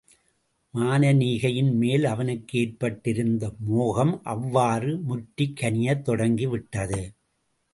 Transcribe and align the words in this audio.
மானனீகையின் 0.73 1.71
மேல் 1.73 2.05
அவனுக்கு 2.05 2.59
ஏற்பட்டிருந்த 2.59 3.51
மோகம், 3.67 4.23
அவ்வாறு 4.23 4.97
முற்றிக் 5.01 5.57
கனியத் 5.61 6.01
தொடங்கிவிட்டது. 6.01 7.01